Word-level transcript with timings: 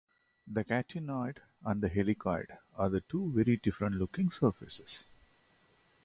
The 0.51 0.63
catenoid 0.63 1.37
and 1.63 1.79
the 1.79 1.87
helicoid 1.87 2.57
are 2.75 2.89
two 3.01 3.31
very 3.33 3.57
different-looking 3.57 4.31
surfaces. 4.31 5.03